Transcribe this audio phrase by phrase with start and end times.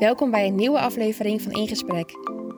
[0.00, 2.08] Welkom bij een nieuwe aflevering van In Gesprek.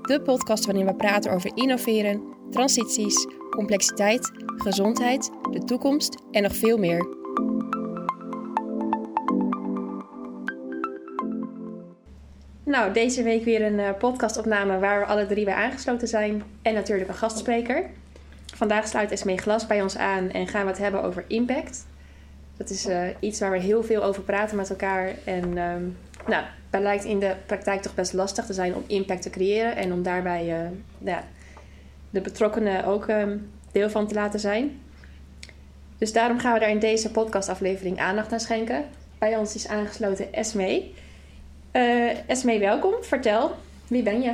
[0.03, 6.79] De podcast waarin we praten over innoveren, transities, complexiteit, gezondheid, de toekomst en nog veel
[6.79, 7.07] meer.
[12.65, 16.43] Nou, deze week weer een uh, podcastopname waar we alle drie bij aangesloten zijn.
[16.63, 17.91] En natuurlijk een gastspreker.
[18.55, 21.87] Vandaag sluit Esmee Glas bij ons aan en gaan we het hebben over impact.
[22.57, 25.15] Dat is uh, iets waar we heel veel over praten met elkaar.
[25.25, 25.97] En um,
[26.27, 29.77] nou, het lijkt in de praktijk toch best lastig te zijn om impact te creëren
[29.77, 31.25] en om daarbij uh, ja,
[32.11, 34.81] de betrokkenen ook um, deel van te laten zijn.
[35.99, 38.85] Dus daarom gaan we daar in deze podcastaflevering aandacht aan schenken.
[39.19, 40.95] Bij ons is aangesloten Esmee.
[41.73, 42.95] Uh, Esmee, welkom.
[43.01, 43.55] Vertel,
[43.87, 44.33] wie ben je?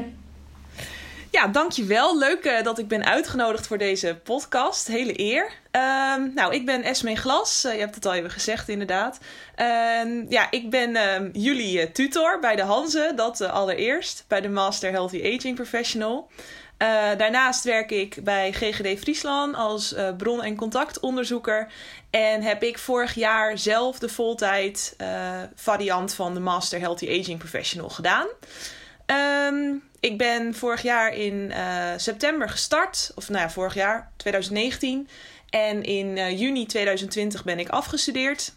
[1.30, 2.18] Ja, dankjewel.
[2.18, 4.86] Leuk uh, dat ik ben uitgenodigd voor deze podcast.
[4.86, 5.52] Hele eer.
[5.72, 7.64] Uh, nou, ik ben Esmee Glas.
[7.64, 9.18] Uh, je hebt het al even gezegd, inderdaad.
[9.54, 13.12] Ehm, ja, ik ben ehm, jullie eh, tutor bij de Hanze.
[13.16, 14.24] Dat allereerst.
[14.28, 16.30] Bij de Master Healthy Aging Professional.
[17.16, 21.72] daarnaast werk ik bij GGD Friesland als bron- en contactonderzoeker.
[22.10, 24.96] En heb ik vorig jaar zelf de voltijd
[25.54, 28.26] variant van de Master Healthy Aging Professional gedaan.
[29.10, 33.12] Um, ik ben vorig jaar in uh, september gestart.
[33.14, 35.08] Of nou ja, vorig jaar, 2019.
[35.50, 38.52] En in uh, juni 2020 ben ik afgestudeerd.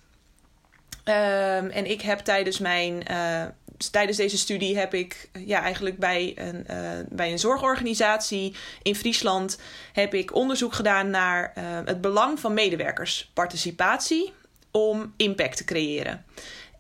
[1.05, 3.03] Um, en ik heb tijdens mijn...
[3.11, 3.44] Uh,
[3.91, 6.66] tijdens deze studie heb ik ja, eigenlijk bij een,
[7.09, 9.59] bij een zorgorganisatie in Friesland...
[9.94, 11.52] heb ik onderzoek gedaan naar
[11.85, 14.33] het belang van medewerkersparticipatie...
[14.72, 16.25] om impact te creëren.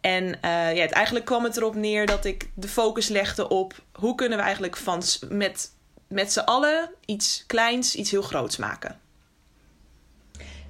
[0.01, 3.73] En uh, ja, het, eigenlijk kwam het erop neer dat ik de focus legde op
[3.93, 5.71] hoe kunnen we eigenlijk van, met,
[6.07, 8.99] met z'n allen iets kleins, iets heel groots maken.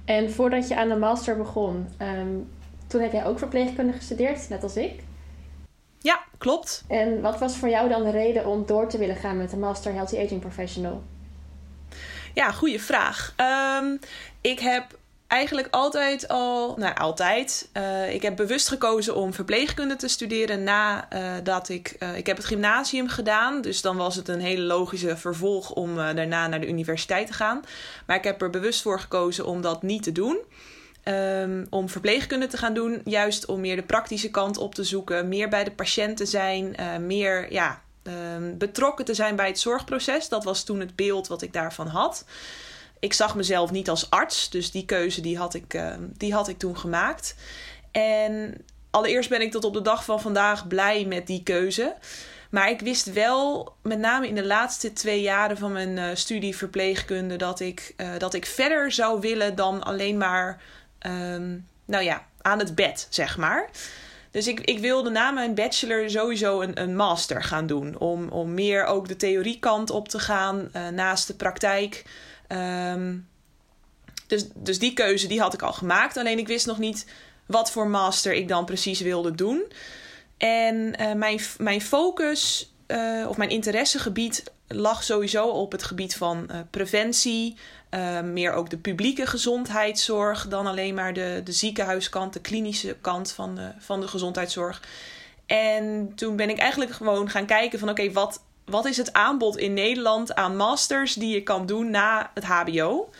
[0.04, 2.50] En voordat je aan de master begon, um,
[2.86, 5.02] toen heb jij ook verpleegkunde gestudeerd, net als ik.
[5.98, 6.84] Ja, klopt.
[6.88, 9.56] En wat was voor jou dan de reden om door te willen gaan met de
[9.56, 11.02] Master Healthy Aging Professional?
[12.34, 13.34] Ja, goede vraag.
[13.80, 13.98] Um,
[14.40, 14.98] ik heb
[15.32, 21.68] eigenlijk altijd al, nou altijd, uh, ik heb bewust gekozen om verpleegkunde te studeren nadat
[21.68, 23.60] ik, uh, ik heb het gymnasium gedaan.
[23.60, 27.64] Dus dan was het een hele logische vervolg om daarna naar de universiteit te gaan.
[28.06, 30.38] Maar ik heb er bewust voor gekozen om dat niet te doen.
[31.04, 35.28] Um, om verpleegkunde te gaan doen, juist om meer de praktische kant op te zoeken,
[35.28, 36.76] meer bij de patiënt te zijn,
[37.06, 37.82] meer ja,
[38.36, 40.28] um, betrokken te zijn bij het zorgproces.
[40.28, 42.24] Dat was toen het beeld wat ik daarvan had
[43.02, 44.50] ik zag mezelf niet als arts.
[44.50, 47.34] Dus die keuze die had, ik, uh, die had ik toen gemaakt.
[47.90, 51.94] En allereerst ben ik tot op de dag van vandaag blij met die keuze.
[52.50, 56.56] Maar ik wist wel, met name in de laatste twee jaren van mijn uh, studie
[56.56, 60.62] verpleegkunde, dat ik, uh, dat ik verder zou willen dan alleen maar,
[61.06, 63.70] um, nou ja, aan het bed, zeg maar.
[64.30, 67.98] Dus ik, ik wilde na mijn bachelor sowieso een, een master gaan doen.
[67.98, 72.04] Om, om meer ook de theoriekant op te gaan naast de praktijk.
[72.52, 73.28] Um,
[74.26, 76.16] dus, dus die keuze die had ik al gemaakt.
[76.16, 77.06] Alleen ik wist nog niet
[77.46, 79.62] wat voor master ik dan precies wilde doen.
[80.36, 86.48] En uh, mijn, mijn focus uh, of mijn interessegebied lag sowieso op het gebied van
[86.50, 87.56] uh, preventie.
[88.24, 93.54] meer ook de publieke gezondheidszorg dan alleen maar de, de ziekenhuiskant, de klinische kant van
[93.54, 94.82] de, van de gezondheidszorg.
[95.46, 99.56] En toen ben ik eigenlijk gewoon gaan kijken van oké, wat, wat is het aanbod
[99.56, 103.10] in Nederland aan masters die je kan doen na het HBO?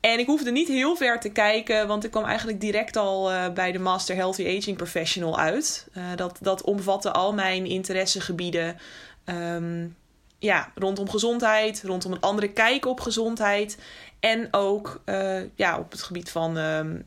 [0.00, 3.48] En ik hoefde niet heel ver te kijken, want ik kwam eigenlijk direct al uh,
[3.48, 5.88] bij de Master Healthy Aging Professional uit.
[5.94, 8.76] Uh, dat, dat omvatte al mijn interessegebieden.
[9.24, 9.96] Um,
[10.38, 13.78] ja, rondom gezondheid, rondom een andere kijk op gezondheid.
[14.20, 17.06] En ook uh, ja, op het gebied van um,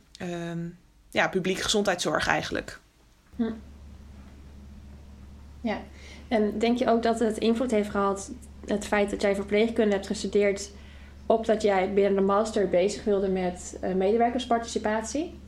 [1.09, 2.79] ja, publieke gezondheidszorg eigenlijk.
[3.35, 3.51] Hm.
[5.61, 5.81] Ja,
[6.29, 8.31] en denk je ook dat het invloed heeft gehad,
[8.65, 10.71] het feit dat jij verpleegkunde hebt gestudeerd,
[11.25, 15.39] op dat jij binnen de master bezig wilde met uh, medewerkersparticipatie?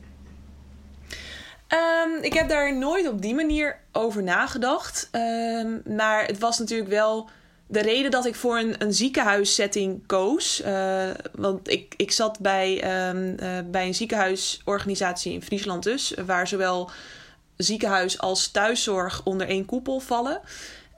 [1.68, 5.08] Um, ik heb daar nooit op die manier over nagedacht.
[5.12, 7.28] Um, maar het was natuurlijk wel
[7.66, 10.62] de reden dat ik voor een, een ziekenhuissetting koos.
[10.66, 16.48] Uh, want ik, ik zat bij, um, uh, bij een ziekenhuisorganisatie in Friesland dus, waar
[16.48, 16.90] zowel
[17.62, 20.40] ziekenhuis als thuiszorg onder één koepel vallen.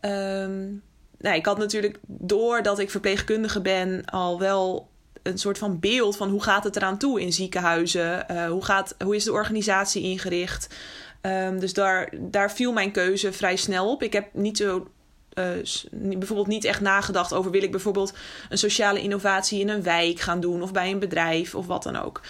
[0.00, 0.82] Um,
[1.18, 4.88] nou, ik had natuurlijk, doordat ik verpleegkundige ben, al wel
[5.22, 8.26] een soort van beeld van hoe gaat het eraan toe in ziekenhuizen.
[8.30, 10.74] Uh, hoe, gaat, hoe is de organisatie ingericht?
[11.22, 14.02] Um, dus daar, daar viel mijn keuze vrij snel op.
[14.02, 14.88] Ik heb niet zo
[15.34, 15.44] uh,
[15.90, 18.14] bijvoorbeeld niet echt nagedacht over wil ik bijvoorbeeld
[18.48, 21.96] een sociale innovatie in een wijk gaan doen of bij een bedrijf of wat dan
[21.96, 22.20] ook.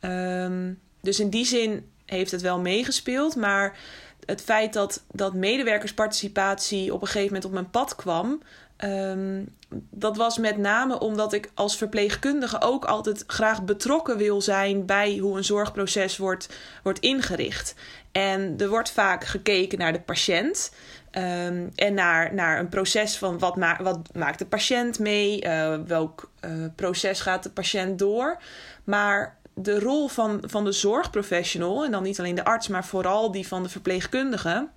[0.00, 3.36] Um, dus in die zin heeft het wel meegespeeld.
[3.36, 3.78] Maar
[4.24, 8.42] het feit dat, dat medewerkersparticipatie op een gegeven moment op mijn pad kwam.
[8.76, 9.44] Ehm,
[9.90, 15.16] dat was met name omdat ik als verpleegkundige ook altijd graag betrokken wil zijn bij
[15.16, 16.48] hoe een zorgproces wordt,
[16.82, 17.74] wordt ingericht.
[18.12, 20.72] En er wordt vaak gekeken naar de patiënt.
[21.10, 25.78] Ehm, en naar, naar een proces van wat, ma wat maakt de patiënt mee, uh,
[25.86, 28.38] welk uh, proces gaat de patiënt door.
[28.84, 33.30] Maar de rol van, van de zorgprofessional, en dan niet alleen de arts, maar vooral
[33.30, 34.68] die van de verpleegkundige,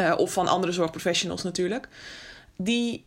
[0.00, 1.88] uh, of van andere zorgprofessionals natuurlijk,
[2.56, 3.04] die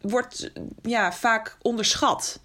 [0.00, 0.50] wordt
[0.82, 2.40] ja, vaak onderschat.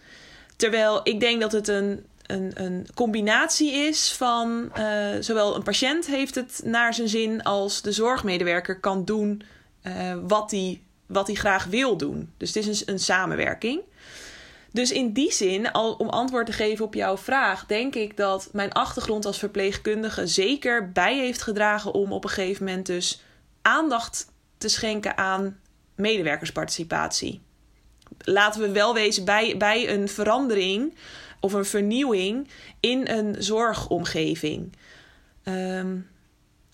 [0.56, 6.06] Terwijl ik denk dat het een, een, een combinatie is van uh, zowel een patiënt
[6.06, 9.42] heeft het naar zijn zin als de zorgmedewerker kan doen
[9.84, 12.34] uh, wat hij wat graag wil doen.
[12.38, 13.82] Dus het is een, een samenwerking.
[14.76, 18.50] Dus in die zin, al om antwoord te geven op jouw vraag, denk ik dat
[18.52, 23.22] mijn achtergrond als verpleegkundige zeker bij heeft gedragen om op een gegeven moment dus
[23.62, 25.60] aandacht te schenken aan
[25.96, 27.42] medewerkersparticipatie.
[28.18, 30.94] Laten we wel wezen bij, bij een verandering
[31.40, 32.48] of een vernieuwing
[32.80, 34.74] in een zorgomgeving.
[35.44, 36.10] Um,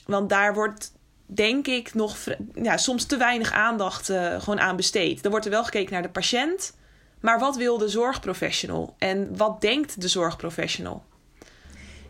[0.06, 0.92] want daar wordt,
[1.26, 2.18] denk ik, nog
[2.54, 5.26] ja, soms te weinig aandacht uh, gewoon aan besteed.
[5.26, 6.80] Er wordt er wel gekeken naar de patiënt,
[7.22, 11.04] maar wat wil de zorgprofessional en wat denkt de zorgprofessional?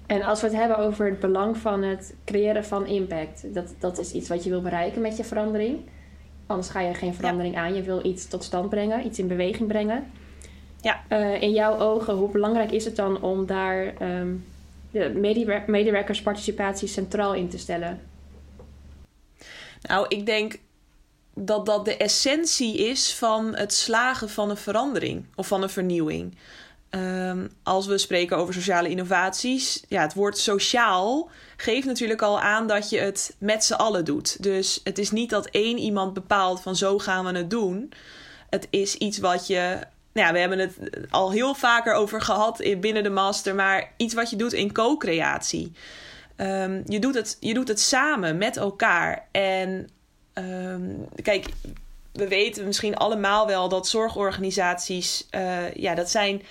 [0.05, 3.99] En als we het hebben over het belang van het creëren van impact, dat, dat
[3.99, 5.79] is iets wat je wil bereiken met je verandering.
[6.45, 7.61] Anders ga je geen verandering ja.
[7.61, 7.75] aan.
[7.75, 10.11] Je wil iets tot stand brengen, iets in beweging brengen.
[10.81, 11.03] Ja.
[11.09, 14.45] Uh, in jouw ogen, hoe belangrijk is het dan om daar um,
[14.91, 18.01] de medewer medewerkersparticipatie centraal in te stellen?
[19.81, 20.59] Nou, ik denk
[21.33, 26.35] dat dat de essentie is van het slagen van een verandering of van een vernieuwing.
[26.95, 32.67] Um, als we spreken over sociale innovaties, ja, het woord sociaal geeft natuurlijk al aan
[32.67, 34.43] dat je het met z'n allen doet.
[34.43, 37.93] Dus het is niet dat één iemand bepaalt van zo gaan we het doen.
[38.49, 39.79] Het is iets wat je.
[40.13, 40.77] Nou ja, we hebben het
[41.09, 45.71] al heel vaker over gehad binnen de master, maar iets wat je doet in co-creatie.
[46.37, 49.27] Um, je, doet het, je doet het samen met elkaar.
[49.31, 49.89] En
[50.33, 51.45] um, kijk,
[52.11, 56.41] we weten misschien allemaal wel dat zorgorganisaties, uh, ja, dat zijn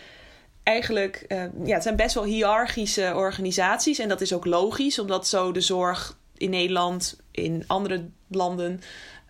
[0.63, 3.99] eigenlijk, uh, ja, het zijn best wel hiërarchische organisaties.
[3.99, 8.81] En dat is ook logisch, omdat zo de zorg in Nederland, in andere landen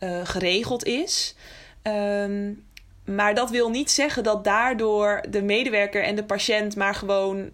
[0.00, 1.34] uh, geregeld is.
[1.82, 2.64] Um,
[3.04, 7.50] maar dat wil niet zeggen dat daardoor de medewerker en de patiënt maar gewoon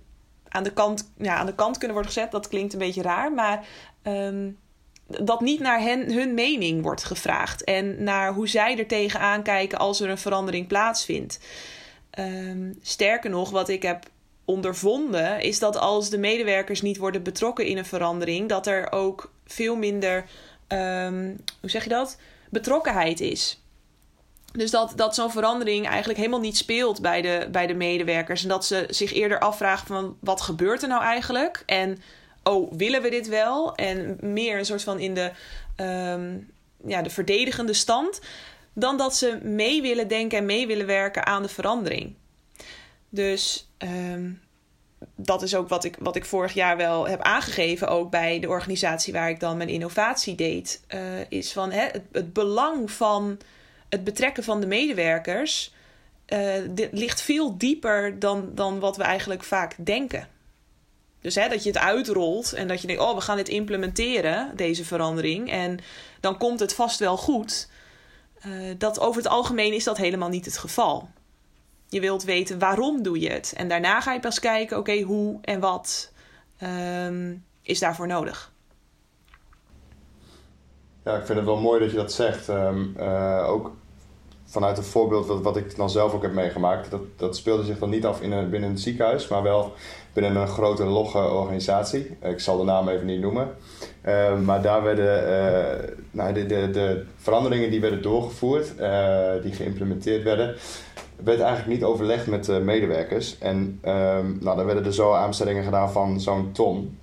[0.49, 2.31] aan de kant, ja, aan de kant kunnen worden gezet.
[2.31, 3.67] Dat klinkt een beetje raar, maar
[4.03, 4.59] um,
[5.07, 7.65] dat niet naar hen, hun mening wordt gevraagd.
[7.65, 11.41] En naar hoe zij er tegenaan kijken als er een verandering plaatsvindt.
[12.19, 14.05] Um, sterker nog, wat ik heb
[14.45, 19.33] ondervonden, is dat als de medewerkers niet worden betrokken in een verandering, dat er ook
[19.47, 20.25] veel minder,
[20.69, 22.19] um, hoe zeg je dat?
[22.51, 23.61] Betrokkenheid is.
[24.53, 28.43] Dus dat, dat zo'n verandering eigenlijk helemaal niet speelt bij de, bij de medewerkers.
[28.43, 31.63] En dat ze zich eerder afvragen van wat gebeurt er nou eigenlijk?
[31.67, 31.99] En
[32.47, 33.75] oh, willen we dit wel?
[33.75, 35.31] En meer een soort van in de,
[35.77, 36.51] um,
[36.87, 38.21] ja, de verdedigende stand
[38.73, 42.15] dan dat ze mee willen denken en mee willen werken aan de verandering.
[43.09, 44.41] Dus um,
[45.15, 48.49] dat is ook wat ik, wat ik vorig jaar wel heb aangegeven, ook bij de
[48.49, 50.81] organisatie waar ik dan mijn innovatie deed.
[50.95, 53.39] Uh, is van hè, het, belang van
[53.89, 55.75] het betrekken van de medewerkers
[56.29, 60.29] uh, dit ligt veel dieper dan, dan wat we eigenlijk vaak denken.
[61.27, 64.57] Dus hè, dat je het uitrolt en dat je denkt: oh, we gaan dit implementeren,
[64.57, 65.51] deze verandering.
[65.51, 65.79] En
[66.21, 67.69] dan komt het vast wel goed.
[68.47, 71.09] Uh, dat over het algemeen is dat helemaal niet het geval.
[71.89, 73.53] Je wilt weten waarom doe je het.
[73.57, 76.13] En daarna ga je pas kijken, oké, hoe en wat
[76.63, 78.53] um, is daarvoor nodig.
[81.05, 82.49] Ja, ik vind het wel mooi dat je dat zegt.
[82.49, 83.77] Um, uh, ook
[84.57, 86.91] vanuit een voorbeeld wat, wat ik dan zelf ook heb meegemaakt.
[86.91, 89.73] Dat, dat speelde zich dan niet af in een, binnen een ziekenhuis, maar wel
[90.13, 92.17] binnen een grote logge organisatie.
[92.23, 93.49] Ik zal de naam even niet noemen.
[94.07, 99.53] Uh, maar daar werden uh, nou, de, de, de, veranderingen die werden doorgevoerd, uh, die
[99.53, 100.55] geïmplementeerd werden,
[101.25, 103.39] werd eigenlijk niet overlegd met de medewerkers.
[103.39, 106.99] En um, nou, dan werden er zo aanbestellingen gedaan van zo'n ton.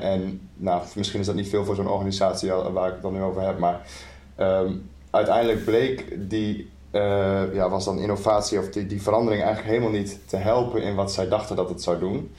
[0.00, 3.22] en nou, misschien is dat niet veel voor zo'n organisatie waar ik het dan nu
[3.22, 3.80] over heb, maar
[4.40, 9.98] um, uiteindelijk bleek die uh, ja, was dan innovatie of die, die verandering eigenlijk helemaal
[9.98, 12.34] niet te helpen in wat zij dachten dat het zou doen.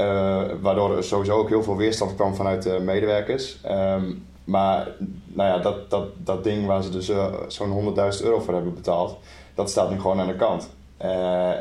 [0.00, 3.58] Uh, waardoor er sowieso ook heel veel weerstand kwam vanuit de medewerkers.
[3.70, 4.88] Um, maar
[5.24, 8.74] nou ja, dat, dat, dat ding waar ze dus uh, zo'n 100.000 euro voor hebben
[8.74, 9.18] betaald,
[9.54, 10.68] dat staat nu gewoon aan de kant.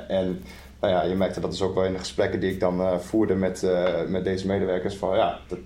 [0.07, 0.43] en
[0.79, 3.35] nou ja, je merkte dat dus ook wel in de gesprekken die ik dan voerde
[3.35, 3.67] met,
[4.07, 5.59] met deze medewerkers van ja, dat,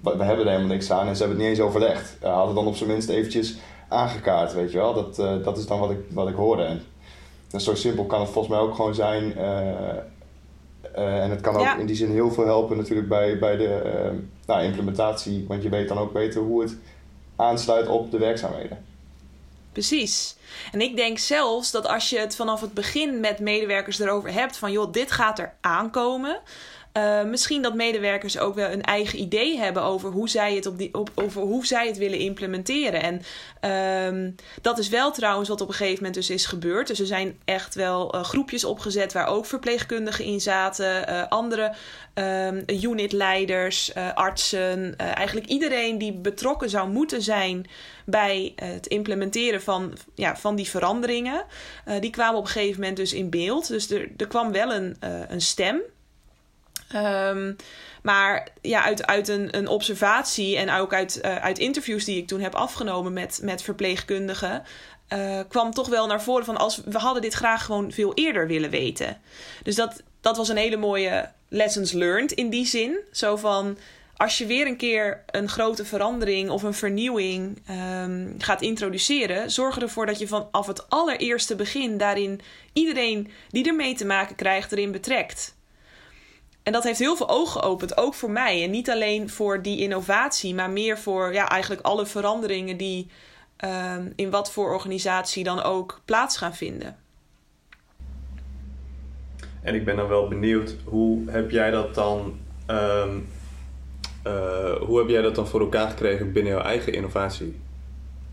[0.00, 1.08] we hebben er helemaal niks aan.
[1.08, 2.16] En ze hebben het niet eens overlegd.
[2.20, 4.94] Hadden dan op zijn minst eventjes aangekaart, weet je wel.
[4.94, 6.62] Dat, uh, dat is dan wat ik, wat ik hoorde.
[6.62, 6.82] En,
[7.60, 9.32] zo simpel kan het volgens mij ook gewoon zijn.
[9.38, 9.88] Uh,
[11.22, 11.76] en het kan ook ja.
[11.76, 14.12] in die zin heel veel helpen natuurlijk bij, bij de
[14.46, 15.44] nou, implementatie.
[15.48, 16.76] Want je weet dan ook beter hoe het
[17.36, 18.84] aansluit op de werkzaamheden.
[19.72, 20.36] Precies.
[20.72, 24.56] En ik denk zelfs dat als je het vanaf het begin met medewerkers erover hebt
[24.56, 26.40] van joh, dit gaat er aankomen.
[26.96, 30.78] Uh, misschien dat medewerkers ook wel een eigen idee hebben over hoe zij het, op
[30.78, 33.02] die, op, over hoe zij het willen implementeren.
[33.02, 33.22] En
[34.14, 36.86] um, dat is wel trouwens wat op een gegeven moment dus is gebeurd.
[36.86, 41.74] Dus er zijn echt wel uh, groepjes opgezet waar ook verpleegkundigen in zaten, uh, andere
[42.14, 44.96] um, unitleiders, artsen.
[44.96, 47.66] eigenlijk iedereen die betrokken zou moeten zijn
[48.04, 51.44] bij het implementeren van, ja, van die veranderingen.
[52.00, 53.68] die kwamen op een gegeven moment dus in beeld.
[53.68, 54.96] Dus er, er kwam wel een,
[55.28, 55.82] een stem.
[56.94, 57.56] Um,
[58.02, 62.26] maar ja, uit, uit een, een observatie en ook uit, uh, uit interviews die ik
[62.26, 64.62] toen heb afgenomen met, met verpleegkundigen.
[65.12, 68.46] Uh, kwam toch wel naar voren van als we hadden dit graag gewoon veel eerder
[68.46, 69.20] willen weten.
[69.62, 72.98] Dus dat, dat was een hele mooie lessons learned in die zin.
[73.12, 73.78] Zo van
[74.16, 77.62] als je weer een keer een grote verandering of een vernieuwing
[78.02, 82.40] um, gaat introduceren, zorg ervoor dat je vanaf het allereerste begin daarin
[82.72, 85.55] iedereen die ermee te maken krijgt erin betrekt.
[86.66, 88.64] En dat heeft heel veel ogen geopend, ook voor mij.
[88.64, 93.06] En niet alleen voor die innovatie, maar meer voor ja, eigenlijk alle veranderingen die
[93.64, 96.96] um, in wat voor organisatie dan ook plaats gaan vinden.
[99.62, 103.28] En ik ben dan wel benieuwd, hoe heb jij dat dan, um,
[104.26, 107.60] uh, hoe heb jij dat dan voor elkaar gekregen binnen jouw eigen innovatie?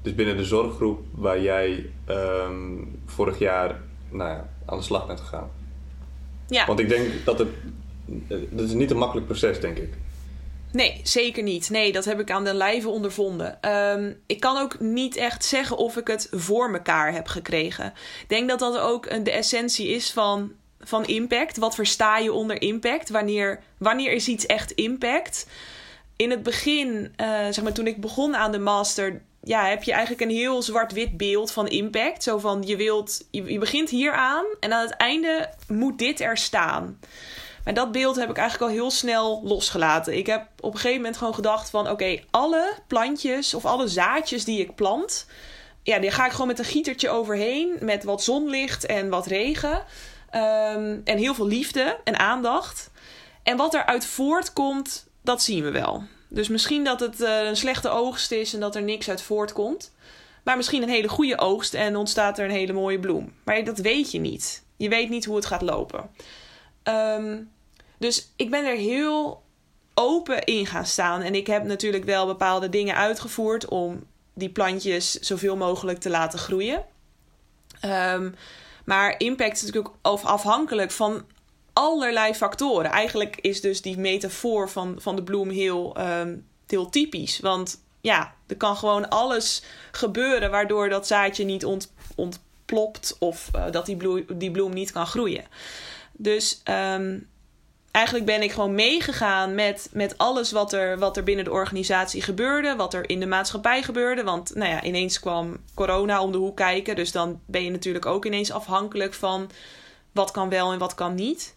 [0.02, 5.20] Dus binnen de zorggroep waar jij um, vorig jaar nou ja, aan de slag bent
[5.20, 5.50] gegaan.
[6.48, 6.66] Ja.
[6.66, 7.50] Want ik denk dat het
[8.50, 9.94] dat is niet een makkelijk proces, denk ik.
[10.72, 11.70] Nee, zeker niet.
[11.70, 13.70] Nee, dat heb ik aan de lijve ondervonden.
[13.70, 17.86] Um, ik kan ook niet echt zeggen of ik het voor mekaar heb gekregen.
[18.22, 21.58] Ik denk dat dat ook de essentie is van, van impact.
[21.58, 23.10] Wat versta je onder impact?
[23.10, 25.48] Wanneer, wanneer is iets echt impact?
[26.16, 29.92] In het begin, uh, zeg maar toen ik begon aan de master, ja, heb je
[29.92, 32.24] eigenlijk een heel zwart-wit beeld van impact.
[32.24, 36.20] Zo van je wilt, je, je begint hier aan en aan het einde moet dit
[36.20, 37.00] er staan.
[37.64, 40.18] Maar dat beeld heb ik eigenlijk al heel snel losgelaten.
[40.18, 41.90] Ik heb op een gegeven moment gewoon gedacht van...
[41.90, 45.26] oké, alle plantjes of alle zaadjes die ik plant...
[45.84, 47.78] ja, die ga ik gewoon met een gietertje overheen...
[47.80, 49.84] met wat zonlicht en wat regen.
[50.36, 52.92] Um, en heel veel liefde en aandacht.
[53.44, 56.04] En wat eruit voortkomt, dat zien we wel.
[56.28, 59.94] Dus misschien dat het uh, een slechte oogst is en dat er niks uit voortkomt.
[60.44, 63.34] Maar misschien een hele goede oogst en ontstaat er een hele mooie bloem.
[63.44, 64.64] Maar dat weet je niet.
[64.78, 66.10] Je weet niet hoe het gaat lopen.
[66.84, 67.52] Um,
[68.04, 69.44] dus ik ben er heel
[69.94, 71.22] open in gaan staan.
[71.22, 76.40] En ik heb natuurlijk wel bepaalde dingen uitgevoerd om die plantjes zoveel mogelijk te laten
[76.40, 76.86] groeien.
[77.86, 78.36] Um,
[78.86, 81.26] maar impact is natuurlijk ook afhankelijk van
[81.74, 82.92] allerlei factoren.
[82.92, 87.40] Eigenlijk is dus die metafoor van, van de bloem heel, um, heel typisch.
[87.40, 93.72] Want ja, er kan gewoon alles gebeuren waardoor dat zaadje niet ont, ontplopt of uh,
[93.72, 95.46] dat die bloem, die bloem niet kan groeien.
[96.12, 97.32] Dus um,
[97.94, 102.22] eigenlijk ben ik gewoon meegegaan met, met alles wat er, wat er binnen de organisatie
[102.22, 104.24] gebeurde, wat er in de maatschappij gebeurde.
[104.24, 106.96] Want nou ja, ineens kwam corona om de hoek kijken.
[106.96, 109.50] Dus dan ben je natuurlijk ook ineens afhankelijk van
[110.12, 111.56] wat kan wel en wat kan niet.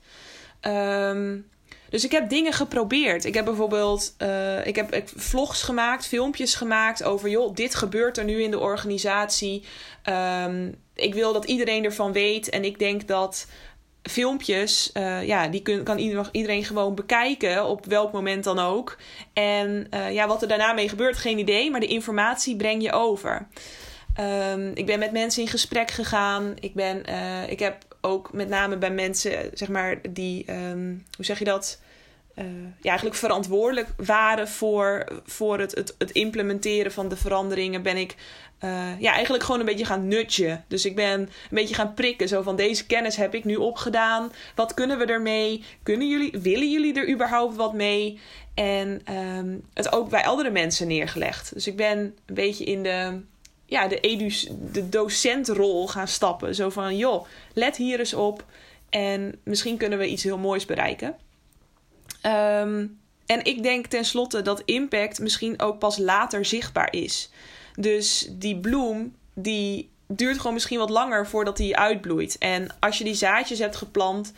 [0.60, 1.48] Um,
[1.90, 3.24] dus ik heb dingen geprobeerd.
[3.24, 7.28] Ik heb bijvoorbeeld uh, ik heb, vlogs gemaakt, filmpjes gemaakt over...
[7.28, 9.64] joh, dit gebeurt er nu in de organisatie.
[10.44, 12.48] Um, ik wil dat iedereen ervan weet.
[12.48, 13.46] En ik denk dat
[14.10, 15.98] filmpjes, uh, ja, die kun, kan
[16.30, 18.96] iedereen gewoon bekijken op welk moment dan ook.
[19.32, 22.92] En uh, ja, wat er daarna mee gebeurt, geen idee, maar de informatie breng je
[22.92, 23.46] over.
[24.20, 26.54] Um, ik ben met mensen in gesprek gegaan.
[26.60, 31.24] Ik, ben, uh, ik heb ook met name bij mensen, zeg maar, die, um, hoe
[31.24, 31.80] zeg je dat?
[32.38, 32.44] Uh,
[32.80, 38.14] ja, eigenlijk verantwoordelijk waren voor, voor het, het, het implementeren van de veranderingen, ben ik
[38.64, 40.64] uh, ja, eigenlijk gewoon een beetje gaan nudgen.
[40.68, 42.28] Dus ik ben een beetje gaan prikken.
[42.28, 44.32] Zo van deze kennis heb ik nu opgedaan.
[44.54, 45.64] Wat kunnen we ermee?
[45.82, 48.20] Kunnen jullie, willen jullie er überhaupt wat mee?
[48.54, 51.54] En um, het ook bij andere mensen neergelegd.
[51.54, 53.20] Dus ik ben een beetje in de,
[53.66, 56.54] ja, de, edus, de docentrol gaan stappen.
[56.54, 58.44] Zo van, joh, let hier eens op.
[58.90, 61.16] En misschien kunnen we iets heel moois bereiken.
[62.22, 67.30] Um, en ik denk tenslotte dat impact misschien ook pas later zichtbaar is.
[67.74, 72.38] Dus die bloem, die duurt gewoon misschien wat langer voordat die uitbloeit.
[72.38, 74.32] En als je die zaadjes hebt geplant,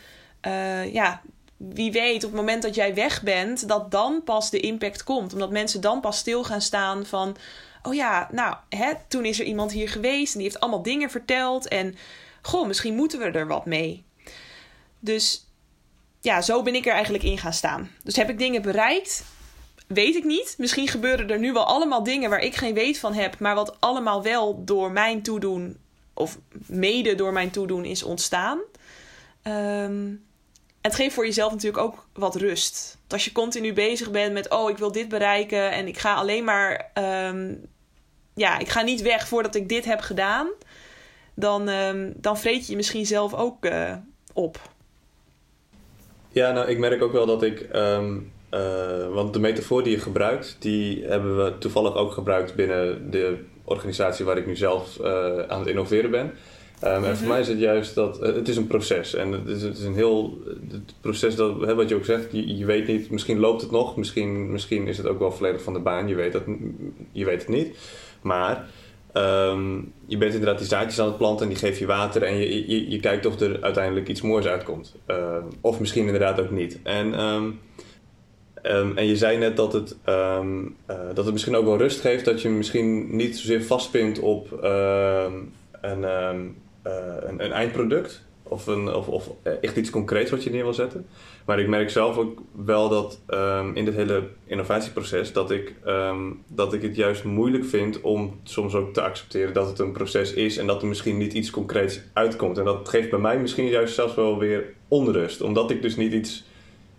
[0.47, 1.21] uh, ja,
[1.57, 5.33] wie weet, op het moment dat jij weg bent, dat dan pas de impact komt.
[5.33, 7.35] Omdat mensen dan pas stil gaan staan van.
[7.83, 11.09] Oh ja, nou, hè, toen is er iemand hier geweest en die heeft allemaal dingen
[11.09, 11.67] verteld.
[11.67, 11.95] En
[12.41, 14.03] goh, misschien moeten we er wat mee.
[14.99, 15.45] Dus
[16.21, 17.91] ja, zo ben ik er eigenlijk in gaan staan.
[18.03, 19.23] Dus heb ik dingen bereikt?
[19.87, 20.55] Weet ik niet.
[20.57, 23.81] Misschien gebeuren er nu wel allemaal dingen waar ik geen weet van heb, maar wat
[23.81, 25.77] allemaal wel door mijn toedoen,
[26.13, 28.59] of mede door mijn toedoen, is ontstaan.
[29.43, 30.27] Um,
[30.81, 32.97] het geeft voor jezelf natuurlijk ook wat rust.
[32.99, 36.13] Want als je continu bezig bent met, oh, ik wil dit bereiken en ik ga
[36.13, 37.65] alleen maar, um,
[38.33, 40.47] ja, ik ga niet weg voordat ik dit heb gedaan,
[41.33, 43.93] dan, um, dan vreet je je misschien zelf ook uh,
[44.33, 44.77] op.
[46.31, 49.99] Ja, nou, ik merk ook wel dat ik, um, uh, want de metafoor die je
[49.99, 55.39] gebruikt, die hebben we toevallig ook gebruikt binnen de organisatie waar ik nu zelf uh,
[55.47, 56.31] aan het innoveren ben.
[56.83, 57.27] Um, En voor mhm.
[57.27, 59.15] mij is het juist dat uh, het is een proces.
[59.15, 60.37] En het is, het is een heel
[60.71, 63.71] het proces dat, hè, wat je ook zegt, je, je, weet niet, misschien loopt het
[63.71, 66.43] nog, misschien, misschien is het ook wel volledig van de baan, je weet, dat,
[67.11, 67.77] je weet het niet.
[68.21, 68.67] Maar
[69.13, 72.37] um, je bent inderdaad die zaadjes aan het planten en die geef je water en
[72.37, 74.95] je, je, je kijkt of er uiteindelijk iets moois uitkomt.
[75.07, 76.79] Uh, of misschien inderdaad ook niet.
[76.83, 77.59] En, um,
[78.97, 80.39] en je zei net dat het, uh,
[81.13, 84.51] dat het misschien ook wel rust geeft, dat je misschien niet zozeer vastpint op
[85.81, 86.29] een uh,
[86.83, 89.29] een, een, eindproduct of, een, of, of,
[89.61, 91.05] echt iets concreets wat je neer wil zetten.
[91.49, 96.43] Maar ik merk zelf ook wel dat um, in dit hele innovatieproces dat ik, um,
[96.47, 100.33] dat ik het juist moeilijk vind om soms ook te accepteren dat het een proces
[100.33, 102.57] is en dat er misschien niet iets concreets uitkomt.
[102.57, 106.13] En dat geeft bij mij misschien juist zelfs wel weer onrust, omdat ik dus niet
[106.13, 106.45] iets,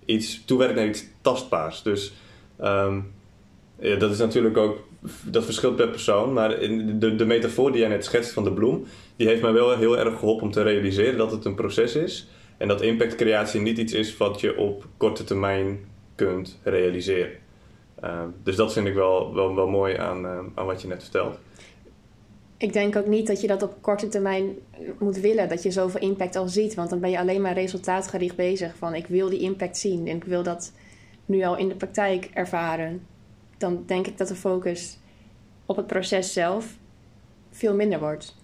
[0.05, 1.83] iets toewerk naar iets tastbaars.
[1.83, 2.13] Dus
[2.59, 4.79] ja, dat is natuurlijk ook
[5.23, 6.33] dat verschilt per persoon.
[6.33, 6.59] Maar
[6.99, 9.99] de, de metafoor die jij net schetst van de bloem, die heeft mij wel heel
[9.99, 12.29] erg geholpen om te realiseren dat het een proces is.
[12.61, 15.79] En dat impactcreatie niet iets is wat je op korte termijn
[16.15, 17.33] kunt realiseren.
[18.05, 21.03] Uh, dus dat vind ik wel, wel, wel mooi aan, uh, aan wat je net
[21.03, 21.39] vertelt.
[22.57, 24.55] Ik denk ook niet dat je dat op korte termijn
[24.99, 26.75] moet willen, dat je zoveel impact al ziet.
[26.75, 28.77] Want dan ben je alleen maar resultaatgericht bezig.
[28.77, 30.73] Van ik wil die impact zien en ik wil dat
[31.27, 33.07] nu al in de praktijk ervaren
[33.59, 34.99] dan denk ik dat de focus
[35.67, 36.77] op het proces zelf
[37.51, 38.37] veel minder wordt.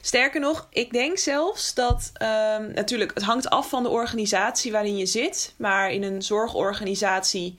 [0.00, 4.96] Sterker nog, ik denk zelfs dat um, natuurlijk, het hangt af van de organisatie waarin
[4.96, 5.54] je zit.
[5.56, 7.58] Maar in een zorgorganisatie,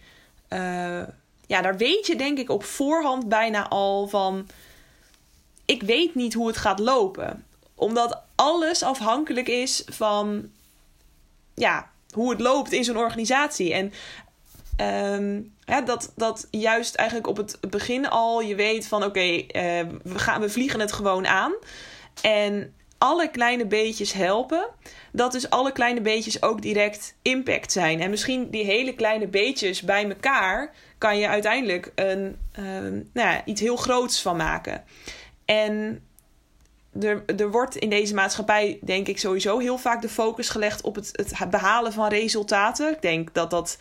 [0.49, 1.01] uh,
[1.47, 4.47] ja, daar weet je denk ik op voorhand bijna al van.
[5.65, 7.45] Ik weet niet hoe het gaat lopen.
[7.75, 10.49] Omdat alles afhankelijk is van
[11.53, 13.73] ja, hoe het loopt in zo'n organisatie.
[13.73, 13.93] En
[15.15, 19.43] um, dat, dat juist eigenlijk op het begin al je weet van oké, uh,
[20.03, 21.53] we, gaan, we vliegen het gewoon aan.
[22.21, 24.67] En alle kleine beetjes helpen.
[25.11, 28.01] Dat dus alle kleine beetjes ook direct impact zijn.
[28.01, 32.37] En misschien die hele kleine beetjes bij elkaar kan je uiteindelijk een,
[33.13, 34.83] nou ja, iets heel groots van maken.
[35.45, 36.03] En
[36.99, 40.95] er, er wordt in deze maatschappij, denk ik, sowieso heel vaak de focus gelegd op
[40.95, 42.91] het, het behalen van resultaten.
[42.91, 43.77] Ik denk dat dat,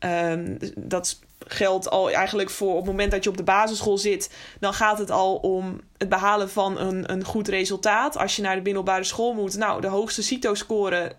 [0.00, 4.30] um, dat geldt al eigenlijk voor op het moment dat je op de basisschool zit,
[4.60, 8.16] dan gaat het al om het behalen van een, een goed resultaat.
[8.16, 11.12] Als je naar de middelbare school moet, nou, de hoogste CITO-score,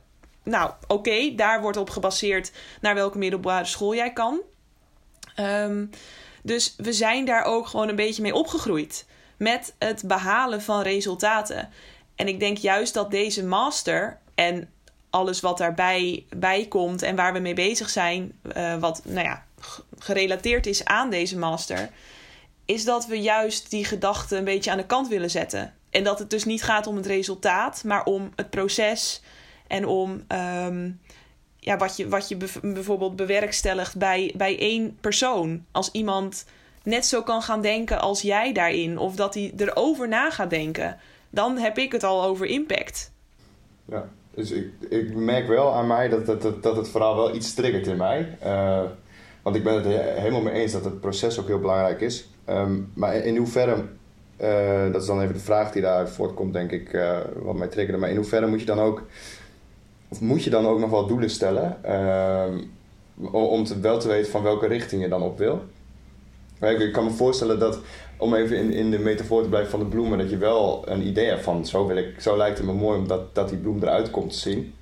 [0.44, 4.42] nou, oké, daar wordt op gebaseerd naar welke middelbare school jij kan.
[5.40, 5.90] Um,
[6.44, 9.06] dus we zijn daar ook gewoon een beetje mee opgegroeid
[9.38, 11.70] met het behalen van resultaten.
[12.16, 14.70] En ik denk juist dat deze master en
[15.10, 19.46] alles wat daarbij bij komt en waar we mee bezig zijn, uh, wat nou ja,
[20.00, 21.90] gerelateerd is aan deze master,
[22.66, 25.74] is dat we juist die gedachten een beetje aan de kant willen zetten.
[25.90, 29.22] En dat het dus niet gaat om het resultaat, maar om het proces
[29.68, 31.00] en om um,
[31.60, 35.66] ja, wat je, wat je bijvoorbeeld bewerkstelligt bij, bij één persoon.
[35.72, 36.46] Als iemand
[36.84, 40.98] net zo kan gaan denken als jij daarin, of dat hij erover na gaat denken,
[41.30, 43.12] dan heb ik het al over impact.
[43.86, 47.54] Ja, dus ik, ik merk wel aan mij dat, dat, dat, het verhaal wel iets
[47.54, 48.38] triggert in mij.
[48.44, 48.82] Uh,
[49.46, 49.86] want ik ben het
[50.20, 52.28] helemaal mee eens dat het proces ook heel belangrijk is.
[52.50, 53.84] Um, maar in hoeverre,
[54.42, 57.68] uh, dat is dan even de vraag die daaruit voortkomt, denk ik, uh, wat mij
[57.68, 58.00] triggerde.
[58.00, 59.04] Maar in hoeverre moet je dan ook,
[60.08, 61.94] of moet je dan ook nog wel doelen stellen?
[61.94, 62.72] Um,
[63.32, 65.64] om te, wel te weten van welke richting je dan op wil.
[66.62, 67.80] Ik, kan me voorstellen dat,
[68.18, 71.08] om even in, in de metafoor te blijven van de bloemen, dat je wel een
[71.08, 73.82] idee hebt van zo, wil ik, zo lijkt het me mooi omdat dat die bloem
[73.82, 74.74] eruit komt te zien.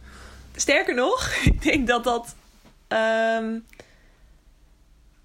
[0.56, 2.36] Sterker nog, ik denk dat dat.
[2.88, 3.64] Um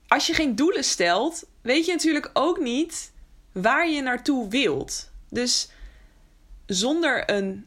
[0.09, 3.13] als je geen doelen stelt, weet je natuurlijk ook niet
[3.53, 5.11] waar je naartoe wilt.
[5.29, 5.71] Dus
[6.67, 7.67] zonder een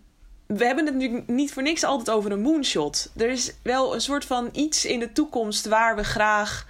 [0.57, 3.11] we hebben het natuurlijk niet voor niks altijd over een moonshot.
[3.17, 6.67] Er is wel een soort van iets in de toekomst waar we graag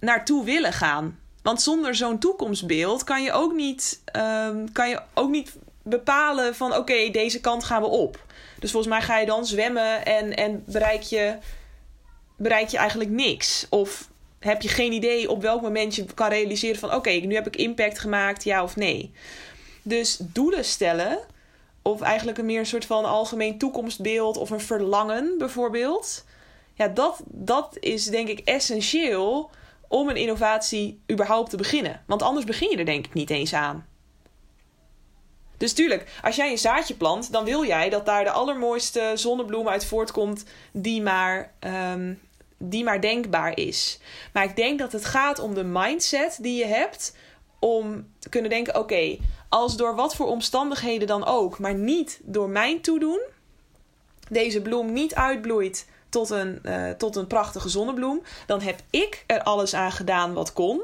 [0.00, 1.18] naartoe willen gaan.
[1.42, 6.76] Want zonder zo'n toekomstbeeld kan je ook niet, ehm, kan je ook niet bepalen van
[6.76, 8.24] oké, deze kant gaan we op.
[8.58, 11.38] Dus volgens mij ga je dan zwemmen en, en bereik, je,
[12.36, 13.66] bereik je eigenlijk niks.
[13.70, 17.46] Of heb je geen idee op welk moment je kan realiseren van oké, nu heb
[17.46, 19.12] ik impact gemaakt, ja of nee.
[19.82, 21.18] Dus doelen stellen,
[21.82, 26.24] of eigenlijk een meer soort van algemeen toekomstbeeld of een verlangen bijvoorbeeld.
[26.74, 29.50] Ja, dat, dat is denk ik essentieel
[29.88, 32.02] om een innovatie überhaupt te beginnen.
[32.06, 33.86] Want anders begin je er denk ik niet eens aan.
[35.56, 39.68] Dus tuurlijk, als jij een zaadje plant, dan wil jij dat daar de allermooiste zonnebloem
[39.68, 42.14] uit voortkomt die maar, ehm,
[42.58, 43.98] die maar denkbaar is.
[44.32, 47.16] Maar ik denk dat het gaat om de mindset die je hebt
[47.58, 49.16] om te kunnen denken: oké,
[49.48, 53.20] als door wat voor omstandigheden dan ook, maar niet door mijn toedoen,
[54.28, 59.42] deze bloem niet uitbloeit tot een, uh, tot een prachtige zonnebloem, dan heb ik er
[59.42, 60.80] alles aan gedaan wat kon.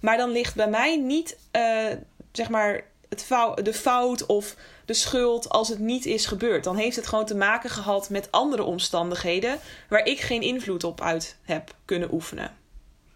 [0.00, 1.86] Maar dan ligt bij mij niet, uh,
[2.32, 3.26] zeg maar, het
[3.64, 4.56] de fout of
[4.90, 6.64] de schuld als het niet is gebeurd.
[6.64, 11.00] Dan heeft het gewoon te maken gehad met andere omstandigheden waar ik geen invloed op
[11.00, 12.56] uit heb kunnen oefenen.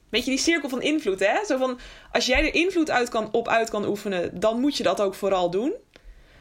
[0.09, 1.45] Weet je, die cirkel van invloed, hè?
[1.45, 1.79] Zo van,
[2.13, 5.15] als jij er invloed uit kan, op uit kan oefenen, dan moet je dat ook
[5.15, 5.73] vooral doen.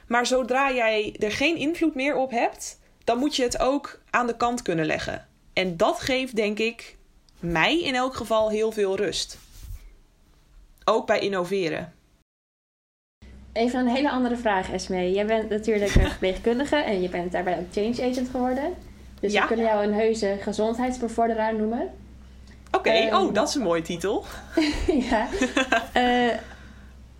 [0.07, 4.27] Maar zodra jij er geen invloed meer op hebt, dan moet je het ook aan
[4.27, 5.27] de kant kunnen leggen.
[5.53, 6.97] En dat geeft, denk ik,
[7.39, 9.37] mij in elk geval heel veel rust.
[10.85, 11.93] Ook bij innoveren.
[13.53, 15.11] Even een hele andere vraag, Esme.
[15.11, 18.73] Jij bent natuurlijk een verpleegkundige en je bent daarbij ook change agent geworden.
[19.19, 19.41] Dus Ja.
[19.41, 21.89] we kunnen jou een heuse gezondheidsbevorderaar noemen.
[22.71, 24.25] Oké, Ehm, oh, dat is een mooie titel.
[25.09, 25.27] ja.
[25.93, 26.37] Eh,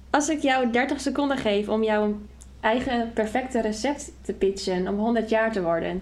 [0.10, 2.18] als ik jou 30 seconden geef om jouw
[2.62, 6.02] eigen perfecte recept te pitchen om 100 jaar te worden,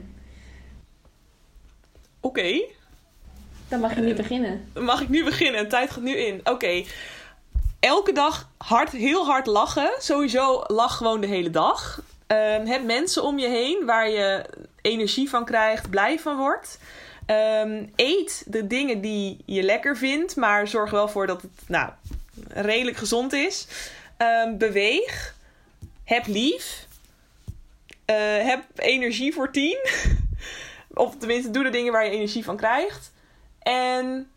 [2.19, 2.61] Oké,
[3.67, 4.65] dan mag je nu beginnen.
[4.73, 5.67] dan mag ik nu beginnen.
[5.69, 6.39] Tijd gaat nu in.
[6.43, 6.83] Oké.
[7.81, 9.91] Elke dag hard, heel hard lachen.
[9.99, 12.01] Sowieso lach gewoon de hele dag.
[12.27, 14.45] Ehm, heb mensen om je heen waar je
[14.81, 16.79] energie van krijgt, blij van wordt.
[17.25, 21.89] Ehm, eet de dingen die je lekker vindt, maar zorg wel voor dat het nou,
[22.47, 23.67] redelijk gezond is.
[24.17, 25.35] Ehm, beweeg.
[26.03, 26.87] Heb lief.
[28.05, 28.15] Eh,
[28.45, 29.77] heb energie voor tien.
[30.93, 33.11] of tenminste, doe de dingen waar je energie van krijgt.
[33.59, 34.31] En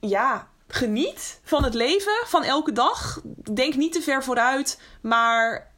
[0.00, 3.20] ja, geniet van het leven, van elke dag.
[3.54, 5.70] Denk niet te ver vooruit, maar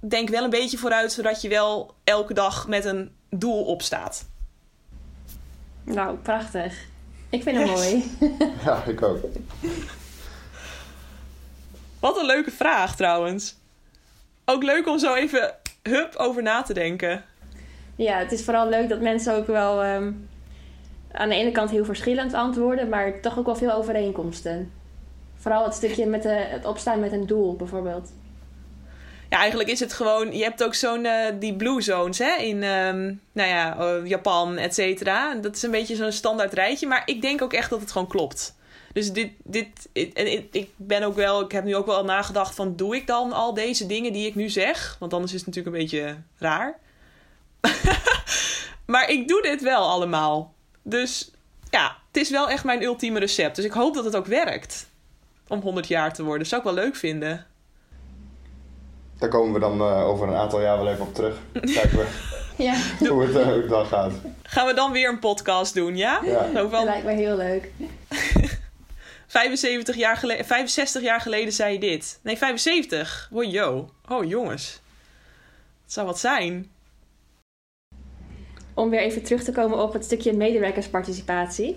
[0.00, 4.28] denk wel een beetje vooruit, zodat je wel elke dag met een doel opstaat.
[5.84, 6.74] Nou, prachtig.
[7.30, 7.74] Ik vind hem Yes.
[7.78, 8.16] mooi.
[8.64, 9.18] Ja, ik ook.
[12.00, 13.56] Wat een leuke vraag trouwens.
[14.44, 17.24] Ook leuk om zo even hup over na te denken.
[17.96, 20.12] Ja, het is vooral leuk dat mensen ook wel ehm,
[21.12, 24.72] aan de ene kant heel verschillend antwoorden, maar toch ook wel veel overeenkomsten.
[25.36, 28.12] Vooral het stukje met de, het opstaan met een doel, bijvoorbeeld.
[29.30, 30.32] Ja, eigenlijk is het gewoon...
[30.36, 31.04] Je hebt ook zo'n...
[31.04, 32.36] eh, die blue zones, hè?
[32.36, 35.34] In, ehm, nou ja, eh, Japan, et cetera.
[35.34, 36.86] Dat is een beetje zo'n standaard rijtje.
[36.86, 38.56] Maar ik denk ook echt dat het gewoon klopt.
[38.92, 39.32] Dus dit...
[39.44, 41.40] dit en ik- ik ben ook wel...
[41.40, 42.76] Ik heb nu ook wel nagedacht van...
[42.76, 44.96] Doe ik dan al deze dingen die ik nu zeg?
[44.98, 46.78] Want anders is het natuurlijk een beetje raar.
[48.86, 50.54] maar ik doe dit wel allemaal.
[50.88, 51.30] Dus
[51.70, 53.56] ja, het is wel echt mijn ultieme recept.
[53.56, 54.88] Dus ik hoop dat het ook werkt.
[55.48, 56.46] Om 100 jaar te worden.
[56.46, 57.46] Zou ik wel leuk vinden.
[59.18, 61.36] Daar komen we dan eh, over een aantal jaar wel even op terug.
[61.52, 62.06] Kijken we
[62.64, 62.74] Ja,
[63.08, 64.12] hoe het, eh, hoe het dan gaat.
[64.42, 66.20] Gaan we dan weer een podcast doen, ja?
[66.24, 66.46] Ja.
[66.52, 67.70] Dat lijkt me heel leuk.
[69.26, 72.18] 75 jaar geleden, 65 jaar geleden zei je dit.
[72.22, 73.28] Nee, 75.
[73.32, 73.90] Oh, yo.
[74.08, 74.80] Oh, jongens.
[75.82, 76.70] Het zou wat zijn.
[78.78, 81.76] Om weer even terug te komen op het stukje medewerkersparticipatie.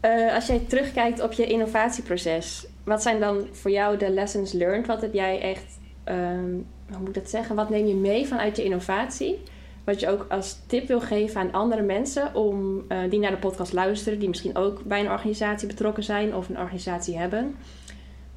[0.00, 4.86] Eh, als jij terugkijkt op je innovatieproces, wat zijn dan voor jou de lessons learned?
[4.86, 6.52] Wat heb jij echt, ehm,
[6.88, 7.56] hoe moet ik dat zeggen?
[7.56, 9.42] Wat neem je mee vanuit je innovatie?
[9.84, 13.36] Wat je ook als tip wil geven aan andere mensen om, eh, die naar de
[13.36, 17.56] podcast luisteren, die misschien ook bij een organisatie betrokken zijn of een organisatie hebben,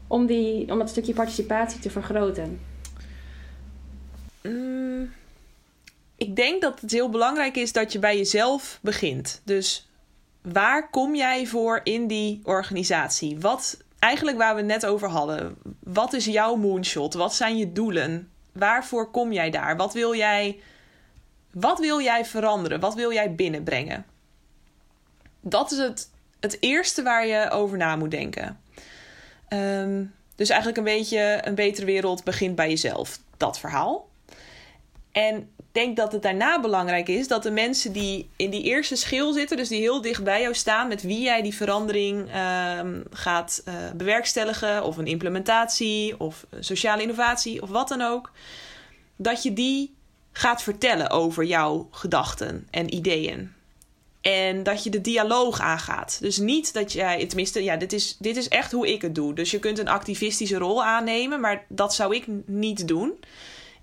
[0.07, 2.59] om, die, om dat stukje participatie te vergroten.
[4.43, 5.09] Mm,
[6.21, 9.41] ik denk dat het heel belangrijk is dat je bij jezelf begint.
[9.43, 9.89] Dus
[10.41, 13.39] waar kom jij voor in die organisatie?
[13.39, 15.57] Wat, eigenlijk waar we net over hadden.
[15.79, 17.13] Wat is jouw moonshot?
[17.13, 18.31] Wat zijn je doelen?
[18.51, 19.77] Waarvoor kom jij daar?
[19.77, 20.59] Wat wil jij,
[21.51, 22.79] wat wil jij veranderen?
[22.79, 24.05] Wat wil jij binnenbrengen?
[25.39, 28.61] Dat is het, het eerste waar je over na moet denken.
[29.47, 30.03] Ehm,
[30.35, 33.19] dus eigenlijk een beetje een betere wereld begint bij jezelf.
[33.37, 34.09] Dat verhaal.
[35.11, 39.33] En denk dat het daarna belangrijk is dat de mensen die in die eerste schil
[39.33, 43.63] zitten, dus die heel dicht bij jou staan, met wie jij die verandering ehm, gaat
[43.67, 48.31] uh, bewerkstelligen, of een implementatie, of sociale innovatie, of wat dan ook,
[49.15, 49.93] dat je die
[50.31, 53.53] gaat vertellen over jouw gedachten en ideeën.
[54.21, 56.17] En dat je de dialoog aangaat.
[56.21, 59.33] Dus niet dat jij, tenminste, ja, dit is, dit is echt hoe ik het doe.
[59.33, 63.13] Dus je kunt een activistische rol aannemen, maar dat zou ik niet doen.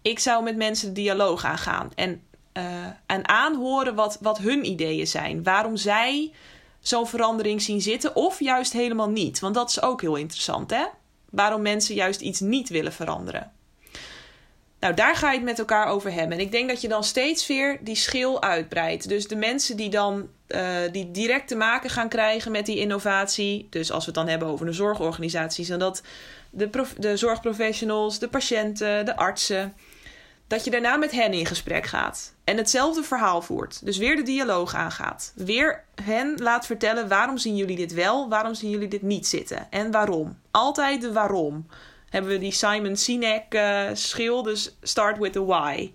[0.03, 2.23] Ik zou met mensen de dialoog aangaan en,
[2.55, 2.65] uh,
[3.07, 5.43] en aanhoren wat, wat hun ideeën zijn.
[5.43, 6.33] Waarom zij
[6.81, 9.39] zo'n verandering zien zitten of juist helemaal niet.
[9.39, 10.85] Want dat is ook heel interessant, hè?
[11.31, 13.53] Waarom mensen juist iets niet willen veranderen.
[14.81, 16.39] Nou, daar ga je het met elkaar over hebben.
[16.39, 19.09] En ik denk dat je dan steeds weer die schil uitbreidt.
[19.09, 23.67] Dus de mensen die dan uh, die direct te maken gaan krijgen met die innovatie.
[23.71, 26.03] Dus als we het dan hebben over de zorgorganisaties, en dat
[26.51, 29.75] de, de zorgprofessionals, de patiënten, de artsen.
[30.49, 32.35] Dat je daarna met hen in gesprek gaat.
[32.45, 33.85] En hetzelfde verhaal voert.
[33.85, 35.33] Dus weer de dialoog aangaat.
[35.37, 39.67] Weer hen laat vertellen waarom zien jullie dit wel, waarom zien jullie dit niet zitten.
[39.71, 40.39] En waarom.
[40.51, 41.67] Altijd de waarom
[42.11, 44.43] hebben we die Simon Sinek uh.
[44.43, 45.93] Dus start with the why.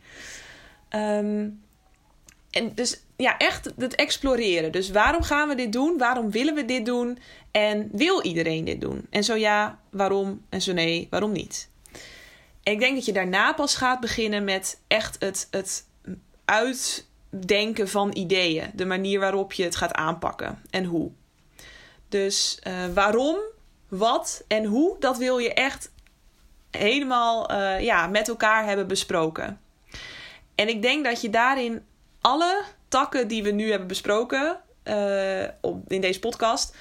[0.89, 1.61] Um,
[2.51, 4.71] en dus ja, echt het exploreren.
[4.71, 5.97] Dus waarom gaan we dit doen?
[5.97, 7.17] Waarom willen we dit doen?
[7.51, 9.07] En wil iedereen dit doen?
[9.09, 10.45] En zo ja, waarom?
[10.49, 11.69] En zo nee, waarom niet?
[12.63, 15.87] En ik denk dat je daarna pas gaat beginnen met echt het, het
[16.45, 18.71] uitdenken van ideeën.
[18.73, 21.11] De manier waarop je het gaat aanpakken en hoe.
[22.09, 23.37] Dus uh, waarom,
[23.87, 25.91] wat en hoe, dat wil je echt
[26.71, 29.61] helemaal uh, ja, met elkaar hebben besproken.
[30.55, 31.85] En ik denk dat je daarin
[32.21, 36.75] alle takken die we nu hebben besproken uh, op, in deze podcast,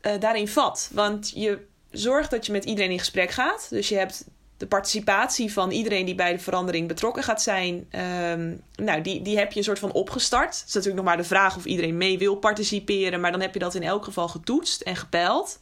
[0.00, 0.90] daarin vat.
[0.92, 3.66] Want je zorgt dat je met iedereen in gesprek gaat.
[3.70, 4.24] Dus je hebt
[4.56, 7.88] de participatie van iedereen die bij de verandering betrokken gaat zijn.
[8.30, 10.58] Um, nou, die, die heb je een soort van opgestart.
[10.58, 13.20] Het is natuurlijk nog maar de vraag of iedereen mee wil participeren.
[13.20, 15.58] Maar dan heb je dat in elk geval getoetst en gepeild.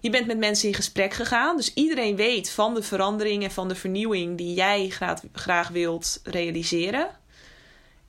[0.00, 1.56] Je bent met mensen in gesprek gegaan.
[1.56, 6.20] Dus iedereen weet van de verandering en van de vernieuwing die jij graag, graag wilt
[6.24, 7.08] realiseren.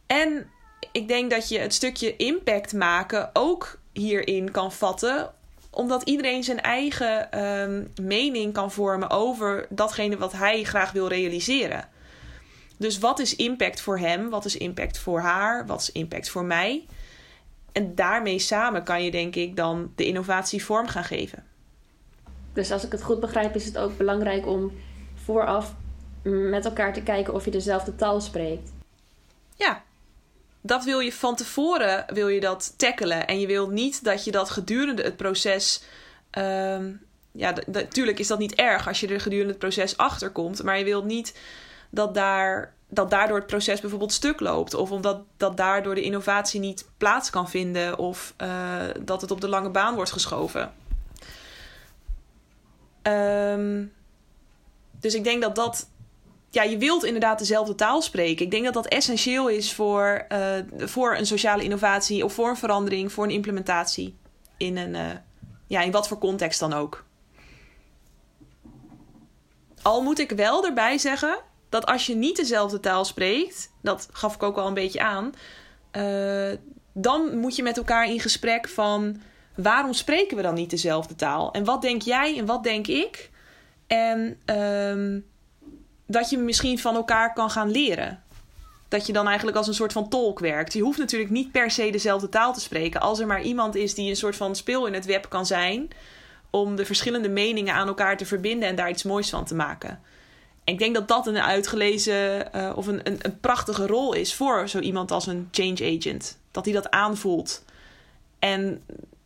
[0.07, 0.49] En
[0.91, 5.33] ik denk dat je het stukje impact maken ook hierin kan vatten
[5.73, 11.87] omdat iedereen zijn eigen um, mening kan vormen over datgene wat hij graag wil realiseren.
[12.77, 14.29] Dus wat is impact voor hem?
[14.29, 15.65] Wat is impact voor haar?
[15.65, 16.85] Wat is impact voor mij?
[17.71, 21.43] En daarmee samen kan je, denk ik, dan de innovatie vorm gaan geven.
[22.53, 24.71] Dus als ik het goed begrijp, is het ook belangrijk om
[25.23, 25.75] vooraf
[26.23, 28.71] met elkaar te kijken of je dezelfde taal spreekt.
[29.55, 29.83] Ja,
[30.65, 33.27] dat wil je van tevoren wil je dat tackelen.
[33.27, 35.83] En je wilt niet dat je dat gedurende het proces.
[36.31, 40.63] Um, ja, natuurlijk is dat niet erg als je er gedurende het proces achter komt.
[40.63, 41.37] Maar je wilt niet
[41.89, 44.73] dat, daar, dat daardoor het proces bijvoorbeeld stuk loopt.
[44.73, 47.97] Of omdat dat daardoor de innovatie niet plaats kan vinden.
[47.97, 50.73] Of uh, dat het op de lange baan wordt geschoven.
[53.01, 53.93] Um,
[54.99, 55.89] dus ik denk dat dat
[56.53, 58.45] ja, je wilt inderdaad dezelfde taal spreken.
[58.45, 60.39] Ik denk dat dat essentieel is voor, uh,
[60.77, 64.15] voor een sociale innovatie of voor een verandering, voor een implementatie.
[64.57, 65.09] In, een, uh,
[65.67, 67.05] ja, in wat voor context dan ook.
[69.81, 71.39] Al moet ik wel erbij zeggen
[71.69, 75.33] dat als je niet dezelfde taal spreekt, dat gaf ik ook al een beetje aan,
[75.91, 76.57] uh,
[76.93, 79.21] dan moet je met elkaar in gesprek van
[79.55, 81.51] waarom spreken we dan niet dezelfde taal?
[81.51, 83.29] En wat denk jij en wat denk ik?
[83.87, 84.39] En.
[84.45, 85.21] Uh,
[86.05, 88.23] dat je misschien van elkaar kan gaan leren.
[88.87, 90.73] Dat je dan eigenlijk als een soort van tolk werkt.
[90.73, 93.01] Je hoeft natuurlijk niet per se dezelfde taal te spreken.
[93.01, 95.89] Als er maar iemand is die een soort van speel in het web kan zijn.
[96.49, 99.89] Om de verschillende meningen aan elkaar te verbinden en daar iets moois van te maken.
[100.63, 104.33] En ik denk dat dat een uitgelezen uh, of een, een, een, prachtige rol is
[104.33, 106.37] voor zo iemand als een change agent.
[106.51, 107.63] Dat hij dat aanvoelt
[108.39, 108.83] en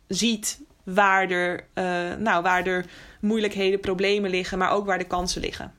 [0.08, 2.86] ziet waar er, uh, nou, waar er
[3.22, 5.74] moeilijkheden, problemen liggen, maar ook waar de kansen liggen.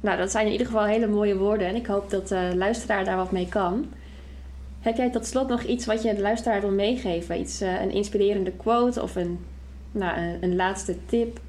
[0.00, 3.04] Nou, dat zijn in ieder geval hele mooie woorden en ik hoop dat de luisteraar
[3.04, 3.92] daar wat mee kan.
[4.80, 7.40] Heb jij tot slot nog iets wat je de luisteraar wil meegeven?
[7.40, 9.46] Iets, uh, een inspirerende quote of een,
[9.90, 11.40] nou, een, een laatste tip?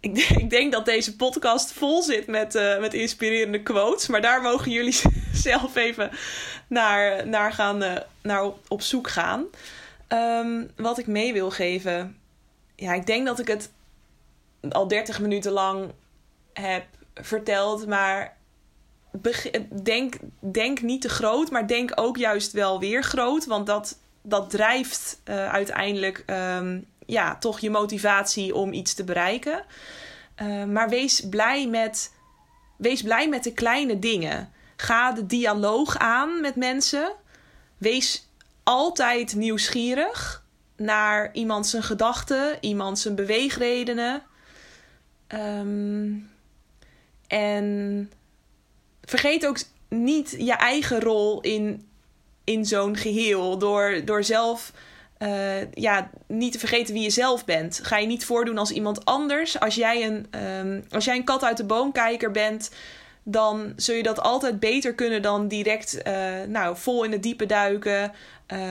[0.00, 4.08] Ik, ik, denk dat deze podcast vol zit met, uh, met inspirerende quotes.
[4.08, 5.00] Maar daar mogen jullie
[5.32, 6.10] zelf even
[6.66, 9.44] naar, naar, gaan, naar op, zoek gaan.
[10.08, 12.18] Um, wat ik mee wil geven.
[12.76, 13.70] Ja, ik denk dat ik het
[14.70, 15.92] al 30 minuten lang
[16.52, 16.84] heb
[17.14, 17.86] verteld.
[17.86, 18.36] Maar
[19.82, 23.46] denk, denk niet te groot, maar denk ook juist wel weer groot.
[23.46, 29.64] Want dat, dat drijft uh, uiteindelijk um, ja, toch je motivatie om iets te bereiken.
[30.42, 32.12] Uh, maar wees blij met
[32.76, 34.52] wees blij met de kleine dingen.
[34.76, 37.12] Ga de dialoog aan met mensen.
[37.78, 38.28] Wees
[38.62, 40.44] altijd nieuwsgierig
[40.76, 44.22] naar iemand zijn gedachten, iemand zijn beweegredenen.
[45.26, 46.10] Ehm,
[47.32, 48.10] en
[49.04, 51.88] vergeet ook niet je eigen rol in,
[52.44, 53.58] in zo'n geheel.
[53.58, 54.72] Door, door zelf
[55.18, 57.80] uh, ja, niet te vergeten wie je zelf bent.
[57.82, 59.60] Ga je niet voordoen als iemand anders.
[59.60, 62.70] Als jij een, um, als jij een kat uit de boomkijker bent,
[63.22, 67.46] dan zul je dat altijd beter kunnen dan direct uh, nou, vol in het diepe
[67.46, 68.12] duiken.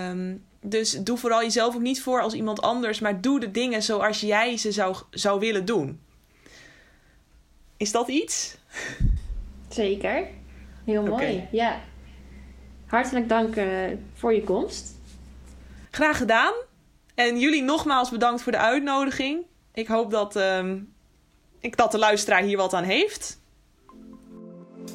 [0.09, 3.83] Um, dus doe vooral jezelf ook niet voor als iemand anders, maar doe de dingen
[3.83, 5.99] zoals jij ze zou, zou willen doen.
[7.81, 8.57] Is dat iets?
[9.69, 10.27] Zeker.
[10.85, 11.13] Heel mooi.
[11.13, 11.47] Okay.
[11.51, 11.79] Ja.
[12.85, 13.65] Hartelijk dank uh,
[14.13, 14.95] voor je komst.
[15.91, 16.53] Graag gedaan.
[17.15, 19.45] En jullie nogmaals bedankt voor de uitnodiging.
[19.73, 20.73] Ik hoop dat, uh,
[21.59, 23.39] ik, dat de luisteraar hier wat aan heeft.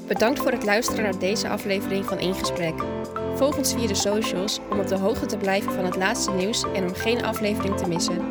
[0.07, 2.83] Bedankt voor het luisteren naar deze aflevering van In Gesprek.
[3.35, 6.63] Volg ons via de socials om op de hoogte te blijven van het laatste nieuws
[6.63, 8.29] en om geen aflevering te missen.